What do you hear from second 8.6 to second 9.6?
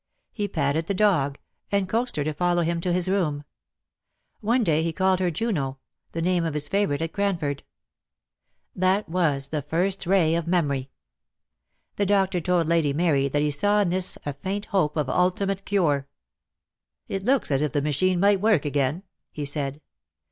That was